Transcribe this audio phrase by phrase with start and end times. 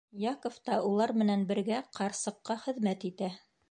[0.21, 3.35] Яков та улар менән бергә ҡарсыҡҡа хеҙмәт итә.